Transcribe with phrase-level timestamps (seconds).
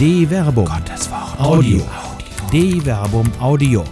[0.00, 0.64] De Verbum.
[0.64, 1.38] Gottes Wort.
[1.38, 1.82] Audio.
[2.50, 3.84] De Verbum Audio.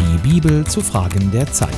[0.00, 1.70] Die Bibel zu Fragen der Zeit.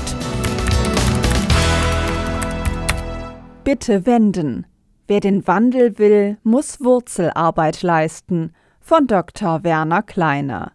[3.64, 4.66] Bitte wenden.
[5.06, 8.54] Wer den Wandel will, muss Wurzelarbeit leisten.
[8.80, 9.62] Von Dr.
[9.62, 10.72] Werner Kleiner.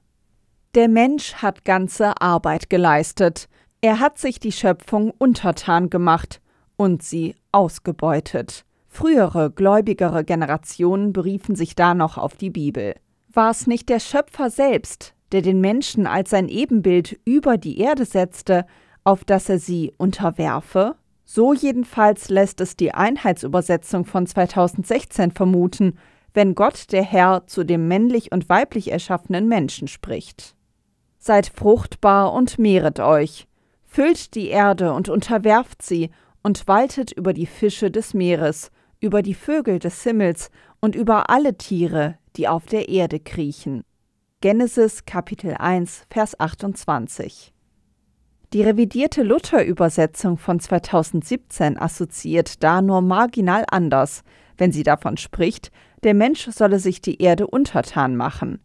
[0.75, 3.49] Der Mensch hat ganze Arbeit geleistet.
[3.81, 6.39] Er hat sich die Schöpfung untertan gemacht
[6.77, 8.63] und sie ausgebeutet.
[8.93, 12.95] Frühere, gläubigere Generationen beriefen sich da noch auf die Bibel.
[13.31, 18.03] War es nicht der Schöpfer selbst, der den Menschen als sein Ebenbild über die Erde
[18.03, 18.65] setzte,
[19.05, 20.95] auf dass er sie unterwerfe?
[21.23, 25.97] So jedenfalls lässt es die Einheitsübersetzung von 2016 vermuten,
[26.33, 30.53] wenn Gott der Herr zu dem männlich und weiblich erschaffenen Menschen spricht.
[31.17, 33.47] Seid fruchtbar und mehret euch,
[33.85, 36.11] füllt die Erde und unterwerft sie
[36.43, 38.69] und waltet über die Fische des Meeres,
[39.01, 43.83] über die Vögel des Himmels und über alle Tiere, die auf der Erde kriechen.
[44.39, 47.53] Genesis Kapitel 1, Vers 28.
[48.53, 54.23] Die revidierte Luther-Übersetzung von 2017 assoziiert da nur marginal anders,
[54.57, 55.71] wenn sie davon spricht,
[56.03, 58.59] der Mensch solle sich die Erde untertan machen.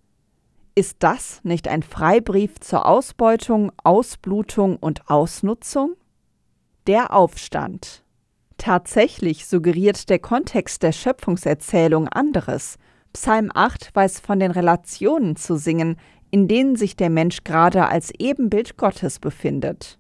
[0.75, 5.97] Ist das nicht ein Freibrief zur Ausbeutung, Ausblutung und Ausnutzung?
[6.87, 8.06] Der Aufstand.
[8.59, 12.79] Tatsächlich suggeriert der Kontext der Schöpfungserzählung anderes.
[13.13, 15.97] Psalm 8 weiß von den Relationen zu singen,
[16.31, 19.99] in denen sich der Mensch gerade als Ebenbild Gottes befindet.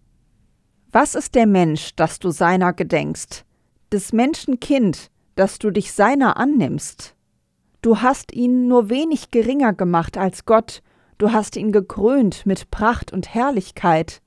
[0.92, 3.44] Was ist der Mensch, dass du seiner gedenkst?
[3.92, 7.14] Des Menschen Kind, dass du dich seiner annimmst?
[7.82, 10.82] Du hast ihn nur wenig geringer gemacht als Gott,
[11.18, 14.22] du hast ihn gekrönt mit Pracht und Herrlichkeit.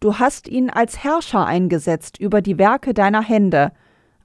[0.00, 3.72] Du hast ihn als Herrscher eingesetzt über die Werke deiner Hände.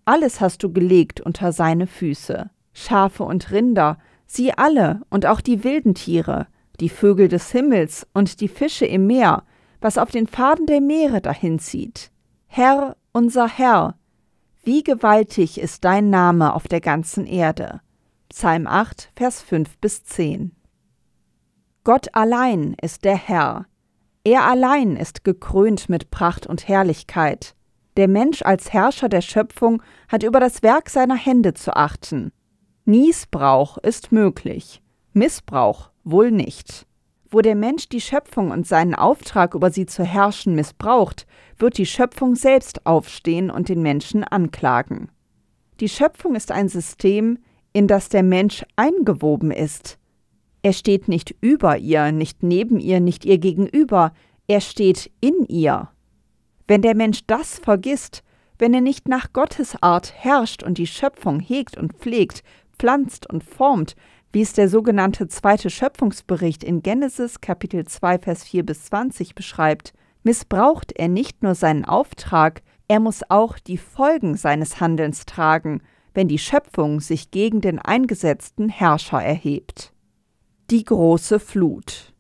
[0.06, 2.50] Alles hast du gelegt unter seine Füße.
[2.74, 6.48] Schafe und Rinder, sie alle und auch die wilden Tiere,
[6.80, 9.44] die Vögel des Himmels und die Fische im Meer,
[9.80, 12.12] was auf den Pfaden der Meere dahinzieht.
[12.48, 13.96] Herr, unser Herr,
[14.64, 17.82] wie gewaltig ist dein Name auf der ganzen Erde.
[18.30, 20.52] Psalm 8, Vers 5 bis 10.
[21.84, 23.66] Gott allein ist der Herr,
[24.24, 27.56] er allein ist gekrönt mit Pracht und Herrlichkeit.
[27.98, 32.32] Der Mensch als Herrscher der Schöpfung hat über das Werk seiner Hände zu achten.
[32.86, 34.82] Niesbrauch ist möglich,
[35.14, 36.88] Missbrauch wohl nicht.
[37.30, 41.26] Wo der Mensch die Schöpfung und seinen Auftrag über sie zu herrschen missbraucht,
[41.58, 45.10] wird die Schöpfung selbst aufstehen und den Menschen anklagen.
[45.80, 47.40] Die Schöpfung ist ein System,
[47.74, 49.98] in das der Mensch eingewoben ist.
[50.62, 54.14] Er steht nicht über ihr, nicht neben ihr, nicht ihr gegenüber,
[54.48, 55.90] er steht in ihr.
[56.68, 58.24] Wenn der Mensch das vergisst,
[58.60, 62.44] wenn er nicht nach Gottes Art herrscht und die Schöpfung hegt und pflegt,
[62.78, 63.96] pflanzt und formt,
[64.32, 69.94] wie es der sogenannte zweite Schöpfungsbericht in Genesis Kapitel 2 Vers 4 bis 20 beschreibt,
[70.24, 75.82] missbraucht er nicht nur seinen Auftrag, er muss auch die Folgen seines Handelns tragen,
[76.14, 79.94] wenn die Schöpfung sich gegen den eingesetzten Herrscher erhebt.
[80.72, 82.14] Die große Flut.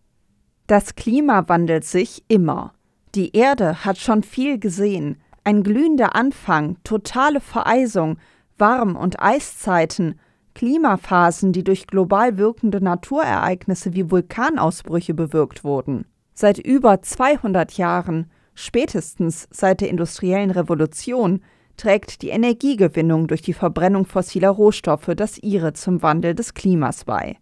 [0.67, 2.73] Das Klima wandelt sich immer.
[3.15, 5.21] Die Erde hat schon viel gesehen.
[5.45, 8.17] Ein glühender Anfang, totale Vereisung,
[8.57, 10.19] Warm- und Eiszeiten,
[10.53, 16.03] Klimaphasen, die durch global wirkende Naturereignisse wie Vulkanausbrüche bewirkt wurden.
[16.33, 21.39] Seit über 200 Jahren, spätestens seit der industriellen Revolution,
[21.77, 27.37] trägt die Energiegewinnung durch die Verbrennung fossiler Rohstoffe das ihre zum Wandel des Klimas bei.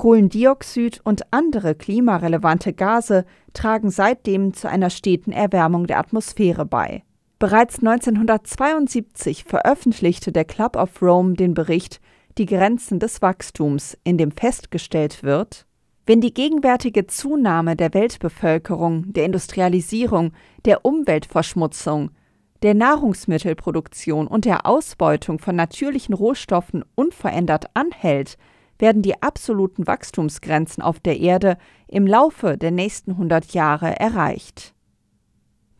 [0.00, 7.02] Kohlendioxid und andere klimarelevante Gase tragen seitdem zu einer steten Erwärmung der Atmosphäre bei.
[7.38, 12.00] Bereits 1972 veröffentlichte der Club of Rome den Bericht
[12.38, 15.66] Die Grenzen des Wachstums, in dem festgestellt wird,
[16.06, 20.32] wenn die gegenwärtige Zunahme der Weltbevölkerung, der Industrialisierung,
[20.64, 22.10] der Umweltverschmutzung,
[22.62, 28.38] der Nahrungsmittelproduktion und der Ausbeutung von natürlichen Rohstoffen unverändert anhält,
[28.80, 31.56] werden die absoluten Wachstumsgrenzen auf der Erde
[31.88, 34.74] im Laufe der nächsten 100 Jahre erreicht.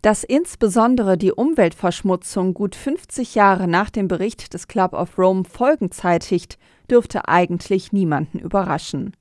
[0.02, 5.90] Dass insbesondere die Umweltverschmutzung gut 50 Jahre nach dem Bericht des Club of Rome Folgen
[5.90, 6.58] zeitigt,
[6.90, 9.14] dürfte eigentlich niemanden überraschen.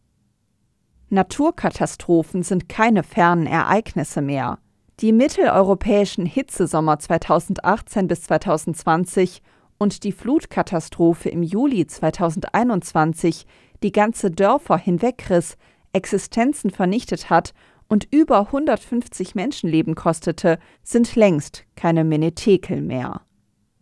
[1.09, 4.59] Naturkatastrophen sind keine fernen Ereignisse mehr.
[5.01, 9.41] Die mitteleuropäischen Hitzesommer 2018 bis 2020
[9.79, 13.47] und die Flutkatastrophe im Juli 2021
[13.83, 15.57] die ganze Dörfer hinwegriss,
[15.93, 17.53] Existenzen vernichtet hat
[17.87, 23.21] und über 150 Menschenleben kostete, sind längst keine Menetekel mehr.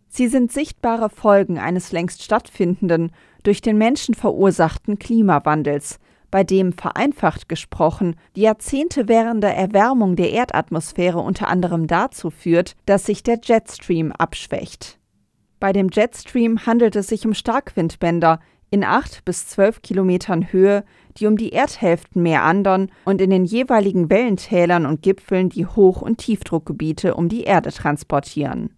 [0.08, 3.12] Sie sind sichtbare Folgen eines längst stattfindenden,
[3.42, 5.98] durch den Menschen verursachten Klimawandels,
[6.30, 13.06] bei dem vereinfacht gesprochen die Jahrzehnte währende Erwärmung der Erdatmosphäre unter anderem dazu führt, dass
[13.06, 14.98] sich der Jetstream abschwächt.
[15.60, 18.40] Bei dem Jetstream handelt es sich um Starkwindbänder
[18.70, 20.84] in 8 bis 12 Kilometern Höhe,
[21.16, 26.18] die um die Erdhälften meandern und in den jeweiligen Wellentälern und Gipfeln die Hoch- und
[26.18, 28.74] Tiefdruckgebiete um die Erde transportieren.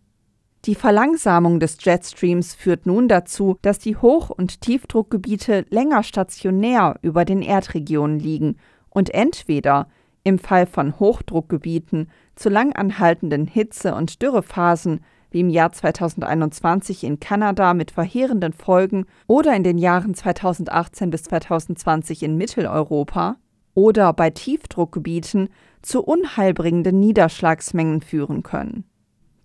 [0.66, 7.24] Die Verlangsamung des Jetstreams führt nun dazu, dass die Hoch- und Tiefdruckgebiete länger stationär über
[7.24, 8.56] den Erdregionen liegen
[8.90, 9.88] und entweder
[10.22, 17.74] im Fall von Hochdruckgebieten zu langanhaltenden Hitze- und Dürrephasen wie im Jahr 2021 in Kanada
[17.74, 23.36] mit verheerenden Folgen oder in den Jahren 2018 bis 2020 in Mitteleuropa
[23.74, 25.48] oder bei Tiefdruckgebieten
[25.82, 28.84] zu unheilbringenden Niederschlagsmengen führen können.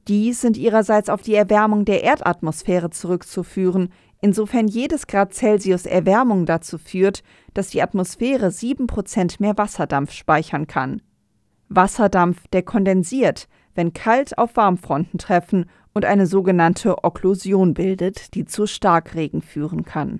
[0.08, 3.90] Die sind ihrerseits auf die Erwärmung der Erdatmosphäre zurückzuführen,
[4.22, 7.24] insofern jedes Grad Celsius Erwärmung dazu führt,
[7.54, 11.02] dass die Atmosphäre 7% mehr Wasserdampf speichern kann.
[11.70, 18.66] Wasserdampf, der kondensiert, wenn kalt auf Warmfronten treffen und eine sogenannte Okklusion bildet, die zu
[18.66, 20.19] Starkregen führen kann.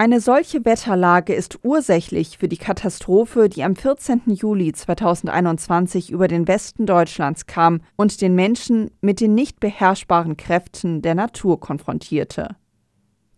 [0.00, 4.22] Eine solche Wetterlage ist ursächlich für die Katastrophe, die am 14.
[4.28, 11.02] Juli 2021 über den Westen Deutschlands kam und den Menschen mit den nicht beherrschbaren Kräften
[11.02, 12.56] der Natur konfrontierte.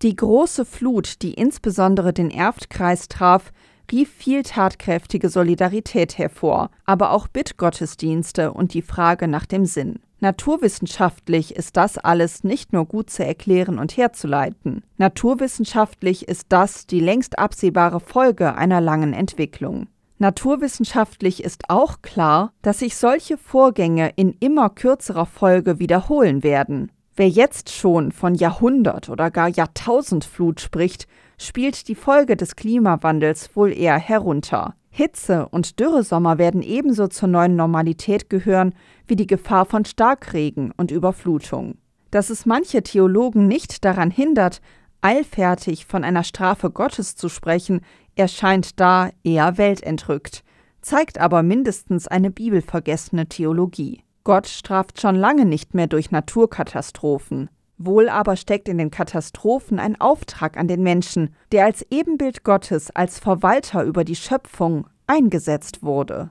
[0.03, 3.53] Die große Flut, die insbesondere den Erftkreis traf,
[3.93, 10.01] rief viel tatkräftige Solidarität hervor, aber auch Bittgottesdienste und die Frage nach dem Sinn.
[10.21, 14.85] Naturwissenschaftlich ist das alles nicht nur gut zu erklären und herzuleiten.
[14.97, 19.89] Naturwissenschaftlich ist das die längst absehbare Folge einer langen Entwicklung.
[20.19, 26.93] Naturwissenschaftlich ist auch klar, dass sich solche Vorgänge in immer kürzerer Folge wiederholen werden.
[27.15, 31.07] Wer jetzt schon von Jahrhundert oder gar Jahrtausendflut spricht,
[31.37, 34.75] spielt die Folge des Klimawandels wohl eher herunter.
[34.89, 38.75] Hitze und Dürresommer werden ebenso zur neuen Normalität gehören
[39.07, 41.77] wie die Gefahr von Starkregen und Überflutung.
[42.11, 44.63] Dass es manche Theologen nicht daran hindert,
[45.03, 47.83] eilfertig von einer Strafe Gottes zu sprechen,
[48.17, 50.45] erscheint da eher weltentrückt,
[50.81, 54.03] zeigt aber mindestens eine bibelvergessene Theologie.
[54.25, 57.51] Gott straft schon lange nicht mehr durch Naturkatastrophen.
[57.79, 62.91] Wohl aber steckt in den Katastrophen ein Auftrag an den Menschen, der als Ebenbild Gottes,
[62.95, 66.31] als Verwalter über die Schöpfung eingesetzt wurde.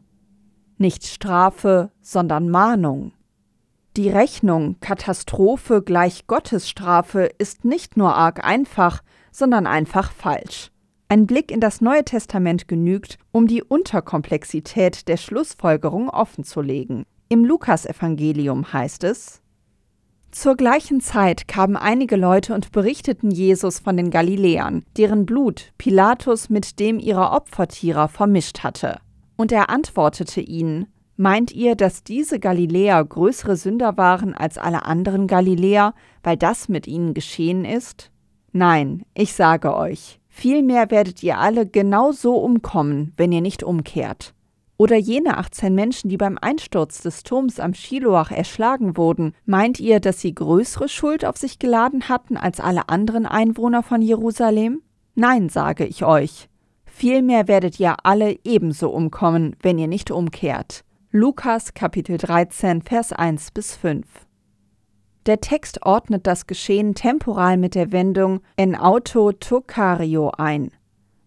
[0.78, 3.12] Nicht Strafe, sondern Mahnung.
[3.98, 9.04] Die Rechnung Katastrophe gleich Gottesstrafe ist nicht nur arg einfach,
[9.34, 10.72] sondern einfach falsch.
[11.10, 17.06] Ein Blick in das Neue Testament genügt, um die Unterkomplexität der Schlussfolgerung offenzulegen.
[17.32, 19.42] Im Lukasevangelium heißt es,
[20.32, 26.50] zur gleichen Zeit kamen einige Leute und berichteten Jesus von den Galiläern, deren Blut Pilatus
[26.50, 29.00] mit dem ihrer Opfertiere vermischt hatte.
[29.38, 35.28] Und er antwortete ihnen, Meint ihr, dass diese Galiläer größere Sünder waren als alle anderen
[35.28, 35.94] Galiläer,
[36.24, 38.12] weil das mit ihnen geschehen ist?
[38.52, 44.34] Nein, ich sage euch, vielmehr werdet ihr alle genau so umkommen, wenn ihr nicht umkehrt.
[44.82, 50.00] Oder jene 18 Menschen, die beim Einsturz des Turms am Schiloach erschlagen wurden, meint ihr,
[50.00, 54.82] dass sie größere Schuld auf sich geladen hatten als alle anderen Einwohner von Jerusalem?
[55.14, 56.50] Nein, sage ich euch.
[56.84, 60.84] Vielmehr werdet ihr alle ebenso umkommen, wenn ihr nicht umkehrt.
[61.12, 64.08] Lukas Kapitel 13, Vers 1 bis 5.
[65.28, 70.72] Der Text ordnet das Geschehen temporal mit der Wendung en auto tocario ein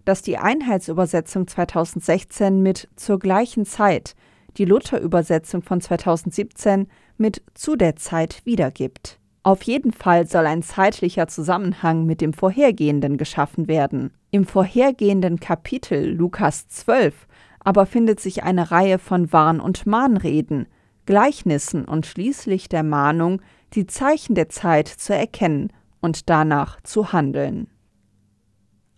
[0.04, 4.14] das die Einheitsübersetzung 2016 mit zur gleichen Zeit,
[4.56, 9.18] die Luther-Übersetzung von 2017 mit zu der Zeit wiedergibt.
[9.42, 14.12] Auf jeden Fall soll ein zeitlicher Zusammenhang mit dem vorhergehenden geschaffen werden.
[14.30, 17.26] Im vorhergehenden Kapitel Lukas 12
[17.64, 20.66] aber findet sich eine Reihe von Warn- und Mahnreden,
[21.06, 23.42] Gleichnissen und schließlich der Mahnung,
[23.72, 27.68] die Zeichen der Zeit zu erkennen und danach zu handeln.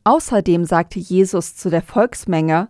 [0.06, 2.68] Außerdem sagte Jesus zu der Volksmenge,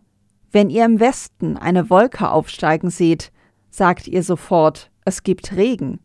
[0.52, 3.30] Wenn ihr im Westen eine Wolke aufsteigen seht,
[3.68, 6.00] sagt ihr sofort, es gibt Regen.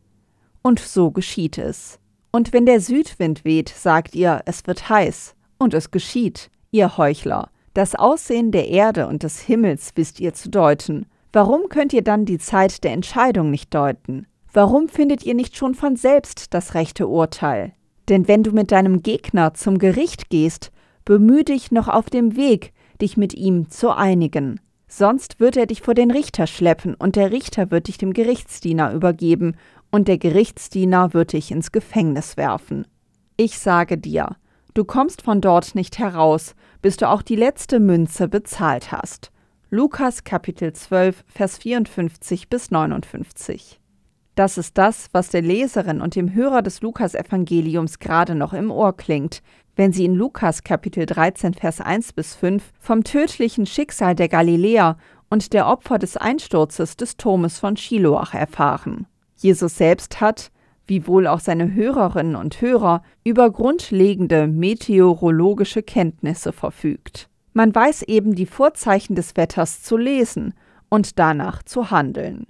[0.61, 1.99] Und so geschieht es.
[2.33, 5.33] Und wenn der Südwind weht, sagt ihr, es wird heiß.
[5.57, 7.49] Und es geschieht, ihr Heuchler.
[7.73, 11.05] Das Aussehen der Erde und des Himmels wisst ihr zu deuten.
[11.31, 14.27] Warum könnt ihr dann die Zeit der Entscheidung nicht deuten?
[14.51, 17.71] Warum findet ihr nicht schon von selbst das rechte Urteil?
[18.09, 20.73] Denn wenn du mit deinem Gegner zum Gericht gehst,
[21.05, 24.59] bemühe dich noch auf dem Weg, dich mit ihm zu einigen.
[24.87, 28.93] Sonst wird er dich vor den Richter schleppen, und der Richter wird dich dem Gerichtsdiener
[28.93, 29.55] übergeben,
[29.91, 32.87] und der Gerichtsdiener wird dich ins Gefängnis werfen.
[33.37, 34.35] Ich sage dir,
[34.73, 39.29] Du kommst von dort nicht heraus, bis du auch die letzte Münze bezahlt hast.
[39.69, 43.81] Lukas Kapitel 12, Vers 54 bis 59.
[44.35, 48.95] Das ist das, was der Leserin und dem Hörer des Lukas-Evangeliums gerade noch im Ohr
[48.95, 49.41] klingt,
[49.81, 54.95] wenn sie in Lukas Kapitel 13, Vers 1 bis 5 vom tödlichen Schicksal der Galiläer
[55.31, 59.07] und der Opfer des Einsturzes des Turmes von Shiloach erfahren.
[59.37, 60.51] Jesus selbst hat,
[60.85, 67.27] wie wohl auch seine Hörerinnen und Hörer, über grundlegende meteorologische Kenntnisse verfügt.
[67.53, 70.53] Man weiß eben die Vorzeichen des Wetters zu lesen
[70.89, 72.45] und danach zu handeln.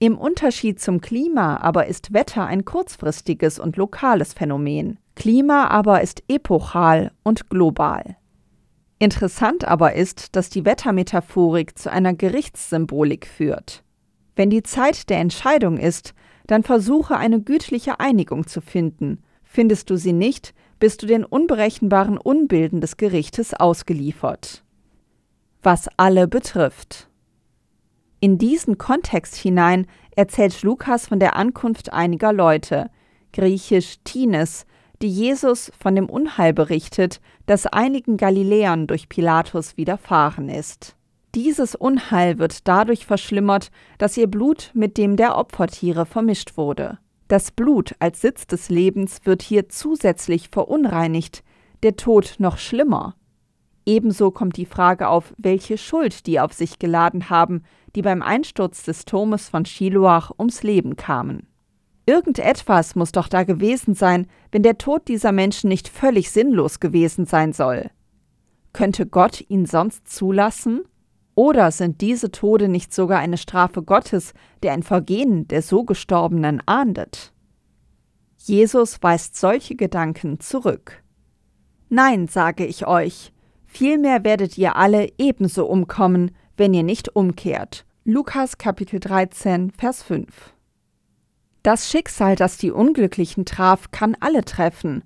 [0.00, 4.98] Im Unterschied zum Klima aber ist Wetter ein kurzfristiges und lokales Phänomen.
[5.14, 8.16] Klima aber ist epochal und global.
[8.98, 13.82] Interessant aber ist, dass die Wettermetaphorik zu einer Gerichtssymbolik führt.
[14.36, 16.14] Wenn die Zeit der Entscheidung ist,
[16.46, 19.22] dann versuche eine gütliche Einigung zu finden.
[19.42, 24.64] Findest du sie nicht, bist du den unberechenbaren Unbilden des Gerichtes ausgeliefert.
[25.62, 27.08] Was alle betrifft.
[28.20, 32.90] In diesen Kontext hinein erzählt Lukas von der Ankunft einiger Leute,
[33.32, 34.64] griechisch Tines,
[35.02, 40.96] die Jesus von dem Unheil berichtet, das einigen Galiläern durch Pilatus widerfahren ist.
[41.34, 46.98] Dieses Unheil wird dadurch verschlimmert, dass ihr Blut mit dem der Opfertiere vermischt wurde.
[47.28, 51.42] Das Blut als Sitz des Lebens wird hier zusätzlich verunreinigt,
[51.82, 53.16] der Tod noch schlimmer.
[53.86, 57.62] Ebenso kommt die Frage auf, welche Schuld die auf sich geladen haben,
[57.96, 61.48] die beim Einsturz des Turmes von Shiloach ums Leben kamen.
[62.04, 67.26] Irgendetwas muss doch da gewesen sein, wenn der Tod dieser Menschen nicht völlig sinnlos gewesen
[67.26, 67.90] sein soll.
[68.72, 70.82] Könnte Gott ihn sonst zulassen?
[71.34, 76.60] Oder sind diese Tode nicht sogar eine Strafe Gottes, der ein Vergehen der so Gestorbenen
[76.66, 77.32] ahndet?
[78.36, 81.02] Jesus weist solche Gedanken zurück.
[81.88, 83.32] Nein, sage ich euch,
[83.64, 87.86] vielmehr werdet ihr alle ebenso umkommen, wenn ihr nicht umkehrt.
[88.04, 90.26] Lukas Kapitel 13, Vers 5.
[91.62, 95.04] Das Schicksal, das die Unglücklichen traf, kann alle treffen.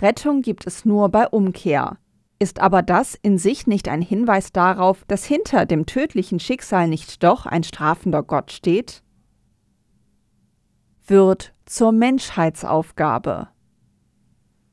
[0.00, 1.98] Rettung gibt es nur bei Umkehr.
[2.38, 7.22] Ist aber das in sich nicht ein Hinweis darauf, dass hinter dem tödlichen Schicksal nicht
[7.22, 9.02] doch ein strafender Gott steht?
[11.06, 13.48] Wird zur Menschheitsaufgabe.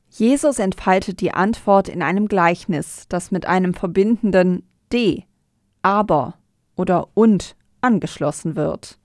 [0.08, 5.22] Jesus entfaltet die Antwort in einem Gleichnis, das mit einem verbindenden de,
[5.82, 6.34] aber
[6.76, 8.98] oder und angeschlossen wird.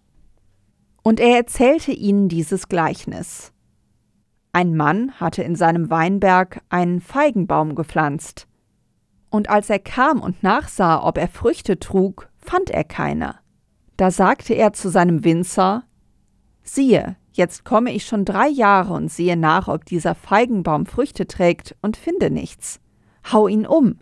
[1.08, 3.54] Und er erzählte ihnen dieses Gleichnis.
[4.52, 8.46] Ein Mann hatte in seinem Weinberg einen Feigenbaum gepflanzt.
[9.30, 13.36] Und als er kam und nachsah, ob er Früchte trug, fand er keine.
[13.96, 15.86] Da sagte er zu seinem Winzer
[16.62, 21.74] Siehe, jetzt komme ich schon drei Jahre und sehe nach, ob dieser Feigenbaum Früchte trägt,
[21.82, 22.82] und finde nichts.
[23.32, 24.00] Hau ihn um.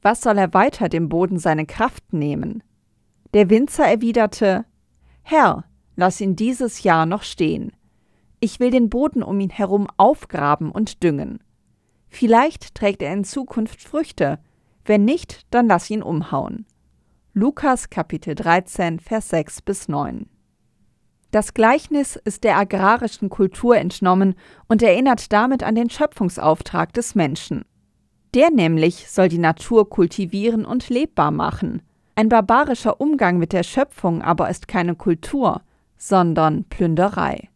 [0.00, 2.62] Was soll er weiter dem Boden seine Kraft nehmen?
[3.34, 4.64] Der Winzer erwiderte
[5.20, 5.67] Herr,
[5.98, 7.72] lass ihn dieses Jahr noch stehen.
[8.38, 11.40] Ich will den Boden um ihn herum aufgraben und düngen.
[12.08, 14.38] Vielleicht trägt er in Zukunft Früchte,
[14.84, 16.66] wenn nicht, dann lass ihn umhauen.
[17.34, 20.26] Lukas Kapitel 13, Vers 6 bis 9.
[21.32, 24.36] Das Gleichnis ist der agrarischen Kultur entnommen
[24.68, 27.64] und erinnert damit an den Schöpfungsauftrag des Menschen.
[28.34, 31.82] Der nämlich soll die Natur kultivieren und lebbar machen.
[32.14, 35.62] Ein barbarischer Umgang mit der Schöpfung aber ist keine Kultur,
[35.98, 37.48] sondern Plünderei.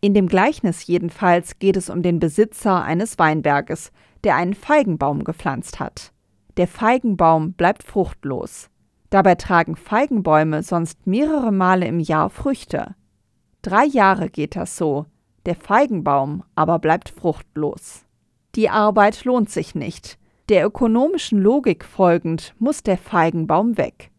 [0.00, 3.90] In dem Gleichnis jedenfalls geht es um den Besitzer eines Weinberges,
[4.22, 6.12] der einen Feigenbaum gepflanzt hat.
[6.56, 8.70] Der Feigenbaum bleibt fruchtlos.
[9.10, 12.94] Dabei tragen Feigenbäume sonst mehrere Male im Jahr Früchte.
[13.62, 15.06] Drei Jahre geht das so,
[15.46, 18.04] der Feigenbaum aber bleibt fruchtlos.
[18.54, 20.18] Die Arbeit lohnt sich nicht.
[20.48, 24.10] Der ökonomischen Logik folgend muss der Feigenbaum weg.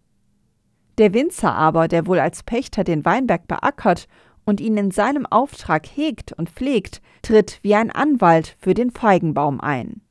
[0.97, 4.07] Der Winzer aber, der wohl als Pächter den Weinberg beackert
[4.45, 9.59] und ihn in seinem Auftrag hegt und pflegt, tritt wie ein Anwalt für den Feigenbaum
[9.59, 10.01] ein.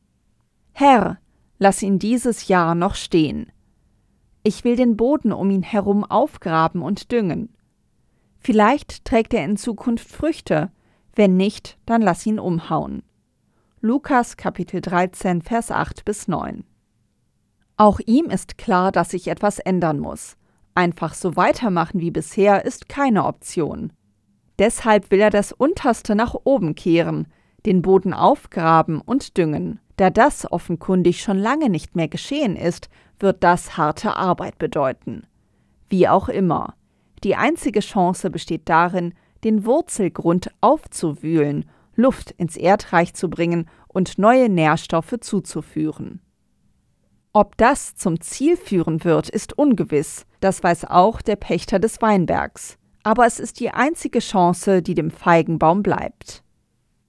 [0.72, 1.18] Herr,
[1.58, 3.50] lass ihn dieses Jahr noch stehen.
[4.42, 7.54] Ich will den Boden um ihn herum aufgraben und düngen.
[8.38, 10.70] Vielleicht trägt er in Zukunft Früchte,
[11.14, 13.02] wenn nicht, dann lass ihn umhauen.
[13.80, 16.64] Lukas Kapitel 13, Vers 8 bis 9.
[17.76, 20.36] Auch ihm ist klar, dass sich etwas ändern muss.
[20.74, 23.92] Einfach so weitermachen wie bisher ist keine Option.
[24.58, 27.28] Deshalb will er das Unterste nach oben kehren,
[27.66, 29.80] den Boden aufgraben und düngen.
[29.96, 32.88] Da das offenkundig schon lange nicht mehr geschehen ist,
[33.18, 35.26] wird das harte Arbeit bedeuten.
[35.88, 36.74] Wie auch immer.
[37.22, 39.14] Die einzige Chance besteht darin,
[39.44, 46.20] den Wurzelgrund aufzuwühlen, Luft ins Erdreich zu bringen und neue Nährstoffe zuzuführen.
[47.36, 52.78] Ob das zum Ziel führen wird, ist ungewiss, das weiß auch der Pächter des Weinbergs.
[53.02, 56.44] Aber es ist die einzige Chance, die dem Feigenbaum bleibt.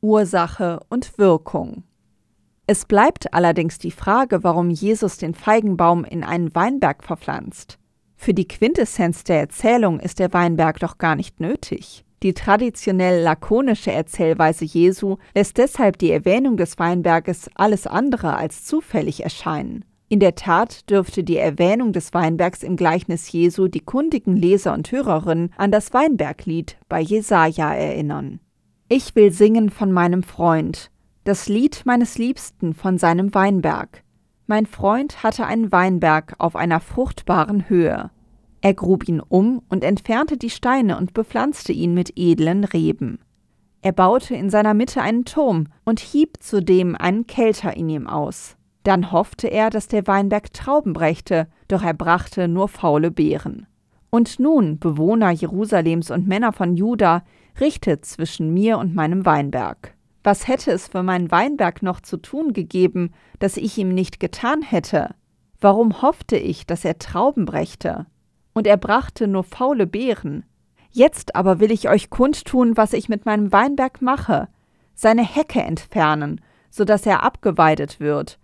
[0.01, 1.84] Ursache und Wirkung.
[2.65, 7.77] Es bleibt allerdings die Frage, warum Jesus den Feigenbaum in einen Weinberg verpflanzt.
[8.15, 12.03] Für die Quintessenz der Erzählung ist der Weinberg doch gar nicht nötig.
[12.24, 19.24] Die traditionell lakonische Erzählweise Jesu lässt deshalb die Erwähnung des Weinberges alles andere als zufällig
[19.24, 19.86] erscheinen.
[20.07, 24.91] In der Tat dürfte die Erwähnung des Weinbergs im Gleichnis Jesu die kundigen Leser und
[24.91, 28.39] Hörerinnen an das Weinberglied bei Jesaja erinnern.
[28.88, 30.91] Ich will singen von meinem Freund,
[31.24, 34.03] das Lied meines Liebsten von seinem Weinberg.
[34.45, 38.12] Mein Freund hatte einen Weinberg auf einer fruchtbaren Höhe.
[38.62, 43.19] Er grub ihn um und entfernte die Steine und bepflanzte ihn mit edlen Reben.
[43.81, 48.54] Er baute in seiner Mitte einen Turm und hieb zudem einen Kelter in ihm aus.
[48.85, 53.65] Dann hoffte er, dass der Weinberg Trauben brächte, doch er brachte nur faule Beeren.
[54.11, 57.23] Und nun, Bewohner Jerusalems und Männer von Juda,
[57.59, 59.95] richtet zwischen mir und meinem Weinberg.
[60.23, 64.61] Was hätte es für meinen Weinberg noch zu tun gegeben, das ich ihm nicht getan
[64.61, 65.15] hätte?
[65.59, 68.05] Warum hoffte ich, dass er Trauben brächte?
[68.53, 70.45] Und er brachte nur faule Beeren.
[70.91, 74.47] Jetzt aber will ich euch kundtun, was ich mit meinem Weinberg mache,
[74.93, 76.39] seine Hecke entfernen,
[76.69, 78.37] so dass er abgeweidet wird,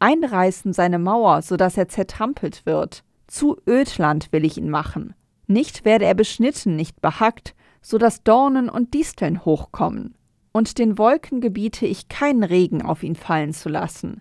[0.00, 3.04] einreißen seine Mauer, so dass er zertrampelt wird.
[3.26, 5.14] Zu Ödland will ich ihn machen.
[5.46, 10.14] Nicht werde er beschnitten, nicht behackt, so dass Dornen und Disteln hochkommen.
[10.52, 14.20] Und den Wolken gebiete ich keinen Regen auf ihn fallen zu lassen.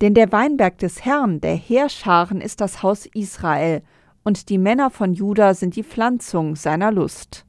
[0.00, 3.82] Denn der Weinberg des Herrn, der Heerscharen, ist das Haus Israel,
[4.22, 7.46] und die Männer von Juda sind die Pflanzung seiner Lust.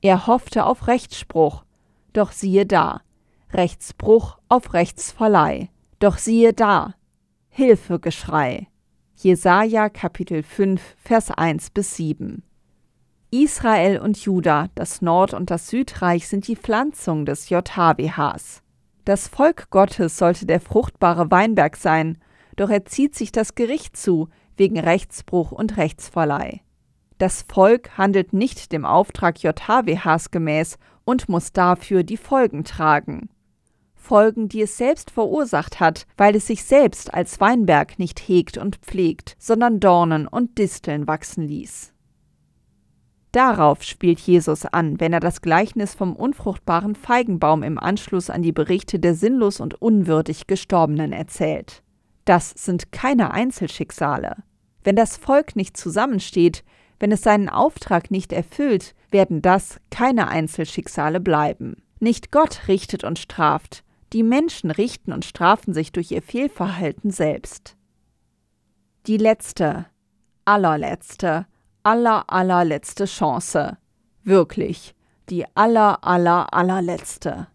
[0.00, 1.64] Er hoffte auf Rechtsspruch,
[2.12, 3.02] doch siehe da,
[3.52, 5.68] Rechtsbruch auf Rechtsverleih.
[5.98, 6.94] Doch siehe da,
[7.58, 8.68] Hilfegeschrei.
[9.14, 12.42] Jesaja Kapitel 5, Vers 1 bis 7.
[13.30, 18.62] Israel und Juda, das Nord- und das Südreich, sind die Pflanzung des JHWHs.
[19.06, 22.18] Das Volk Gottes sollte der fruchtbare Weinberg sein,
[22.56, 26.60] doch er zieht sich das Gericht zu, wegen Rechtsbruch und Rechtsverleih.
[27.16, 33.30] Das Volk handelt nicht dem Auftrag JHWHs gemäß und muss dafür die Folgen tragen.
[34.06, 38.76] Folgen, die es selbst verursacht hat, weil es sich selbst als Weinberg nicht hegt und
[38.76, 41.92] pflegt, sondern Dornen und Disteln wachsen ließ.
[43.32, 48.52] Darauf spielt Jesus an, wenn er das Gleichnis vom unfruchtbaren Feigenbaum im Anschluss an die
[48.52, 51.82] Berichte der sinnlos und unwürdig Gestorbenen erzählt.
[52.24, 54.36] Das sind keine Einzelschicksale.
[54.84, 56.64] Wenn das Volk nicht zusammensteht,
[56.98, 61.82] wenn es seinen Auftrag nicht erfüllt, werden das keine Einzelschicksale bleiben.
[62.00, 67.76] Nicht Gott richtet und straft, die Menschen richten und strafen sich durch ihr Fehlverhalten selbst.
[69.06, 69.86] Die letzte,
[70.44, 71.46] allerletzte,
[71.82, 73.78] aller allerletzte Chance.
[74.24, 74.94] Wirklich,
[75.28, 77.48] die aller aller allerletzte.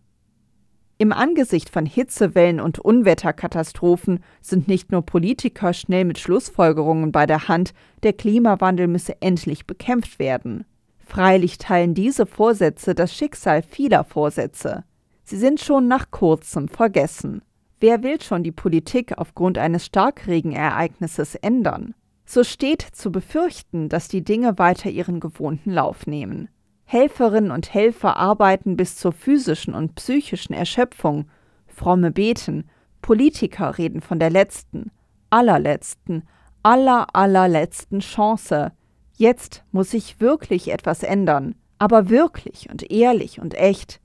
[0.98, 7.48] Im Angesicht von Hitzewellen und Unwetterkatastrophen sind nicht nur Politiker schnell mit Schlussfolgerungen bei der
[7.48, 10.64] Hand, der Klimawandel müsse endlich bekämpft werden.
[11.00, 14.84] Freilich teilen diese Vorsätze das Schicksal vieler Vorsätze.
[15.32, 17.42] Sie sind schon nach kurzem vergessen.
[17.80, 21.94] Wer will schon die Politik aufgrund eines Starkregenereignisses ändern?
[22.26, 26.50] So steht zu befürchten, dass die Dinge weiter ihren gewohnten Lauf nehmen.
[26.84, 31.30] Helferinnen und Helfer arbeiten bis zur physischen und psychischen Erschöpfung,
[31.66, 32.70] fromme beten,
[33.02, 34.92] Politiker reden von der letzten,
[35.30, 36.28] allerletzten,
[36.62, 38.74] aller allerletzten Chance.
[39.16, 44.01] Jetzt muss sich wirklich etwas ändern, aber wirklich und ehrlich und echt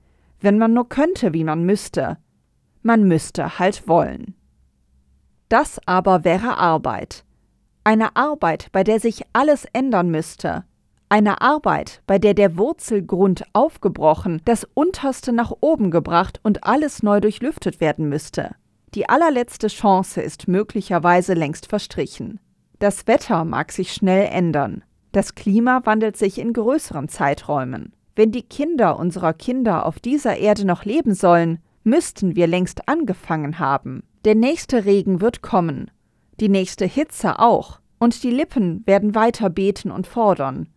[0.47, 2.19] wenn man nur könnte, wie man müsste.
[2.83, 4.37] Man müsste halt wollen.
[5.49, 7.25] Das aber wäre Arbeit.
[7.83, 10.63] Eine Arbeit, bei der sich alles ändern müsste.
[11.09, 17.21] Eine Arbeit, bei der der Wurzelgrund aufgebrochen, das Unterste nach oben gebracht und alles neu
[17.21, 18.55] durchlüftet werden müsste.
[18.95, 22.39] Die allerletzte Chance ist möglicherweise längst verstrichen.
[22.79, 24.85] Das Wetter mag sich schnell ändern.
[25.11, 27.96] Das Klima wandelt sich in größeren Zeiträumen.
[28.17, 33.59] Wenn die Kinder unserer Kinder auf dieser Erde noch leben sollen, müssten wir längst angefangen
[33.59, 34.03] haben.
[34.25, 35.91] Der nächste Regen wird kommen,
[36.41, 40.69] die nächste Hitze auch, und die Lippen werden weiter beten und fordern.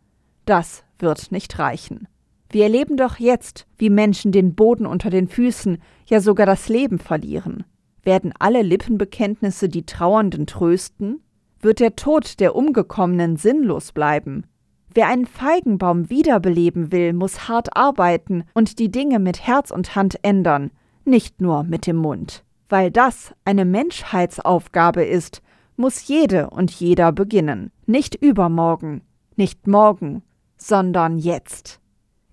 [0.46, 2.08] Das wird nicht reichen.
[2.52, 7.00] Wir erleben doch jetzt, wie Menschen den Boden unter den Füßen, ja sogar das Leben
[7.00, 7.64] verlieren.
[8.04, 11.22] Werden alle Lippenbekenntnisse die Trauernden trösten?
[11.62, 14.46] Wird der Tod der Umgekommenen sinnlos bleiben?
[15.00, 20.20] Wer einen Feigenbaum wiederbeleben will, muss hart arbeiten und die Dinge mit Herz und Hand
[20.24, 20.72] ändern,
[21.06, 22.44] nicht nur mit dem Mund.
[22.68, 25.42] Weil das eine Menschheitsaufgabe ist,
[25.78, 27.72] muss jede und jeder beginnen.
[27.86, 29.00] Nicht übermorgen,
[29.38, 30.22] nicht morgen,
[30.58, 31.80] sondern jetzt.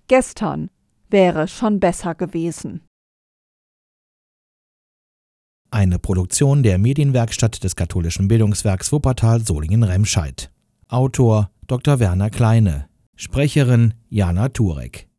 [0.09, 0.69] Gestern
[1.09, 2.81] wäre schon besser gewesen.
[5.71, 10.51] Eine Produktion der Medienwerkstatt des katholischen Bildungswerks Wuppertal Solingen-Remscheid.
[10.89, 11.99] Autor Dr.
[11.99, 12.87] Werner Kleine.
[13.17, 15.09] Sprecherin Jana Turek.